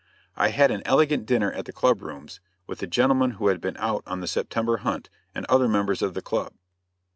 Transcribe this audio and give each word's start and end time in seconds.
I 0.35 0.47
had 0.47 0.71
an 0.71 0.81
elegant 0.83 1.27
dinner 1.27 1.51
at 1.51 1.65
the 1.65 1.71
club 1.71 2.01
rooms, 2.01 2.39
with 2.65 2.79
the 2.79 2.87
gentlemen 2.87 3.33
who 3.37 3.49
had 3.49 3.61
been 3.61 3.77
out 3.77 4.01
on 4.07 4.19
the 4.19 4.25
September 4.27 4.77
hunt, 4.77 5.11
and 5.35 5.45
other 5.45 5.67
members 5.67 6.01
of 6.01 6.15
the 6.15 6.23
club. 6.23 6.53